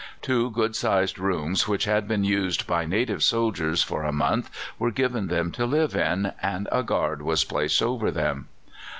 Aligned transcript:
Two 0.23 0.49
good 0.49 0.75
sized 0.75 1.19
rooms, 1.19 1.67
which 1.67 1.83
had 1.85 2.07
been 2.07 2.23
used 2.23 2.65
by 2.65 2.85
native 2.87 3.21
soldiers 3.21 3.83
for 3.83 4.03
a 4.03 4.11
month, 4.11 4.49
were 4.79 4.89
given 4.89 5.27
them 5.27 5.51
to 5.51 5.65
live 5.67 5.95
in, 5.95 6.33
and 6.41 6.67
a 6.71 6.81
guard 6.81 7.21
was 7.21 7.43
placed 7.43 7.83
over 7.83 8.09
them. 8.09 8.47